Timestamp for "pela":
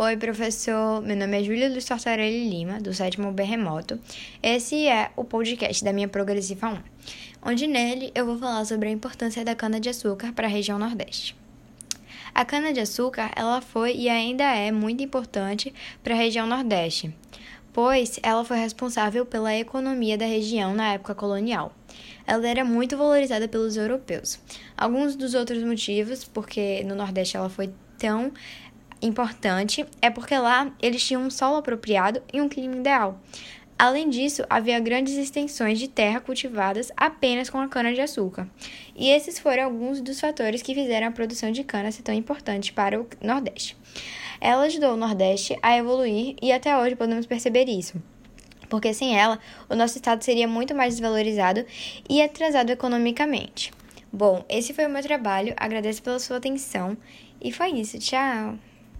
19.26-19.52, 56.02-56.18